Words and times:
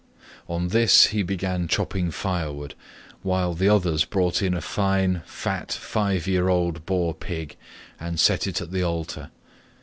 On 0.49 0.69
this 0.69 1.05
he 1.13 1.21
began 1.21 1.67
chopping 1.67 2.09
firewood, 2.09 2.73
while 3.21 3.53
the 3.53 3.69
others 3.69 4.03
brought 4.03 4.41
in 4.41 4.55
a 4.55 4.59
fine 4.59 5.21
fat 5.27 5.71
five 5.71 6.25
year 6.25 6.49
old 6.49 6.87
boar 6.87 7.13
pig, 7.13 7.55
and 7.99 8.19
set 8.19 8.47
it 8.47 8.61
at 8.61 8.71
the 8.71 8.81
altar. 8.81 9.29